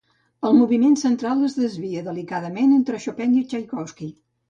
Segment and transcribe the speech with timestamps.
[0.47, 4.15] El moviment central es desvia delicadament entre Chopin i Txaikovski.